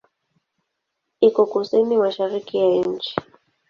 [1.27, 3.13] Iko kusini-mashariki ya nchi.